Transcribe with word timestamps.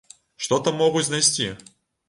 Што 0.45 0.59
там 0.69 0.81
могуць 0.83 1.05
знайсці? 1.11 1.51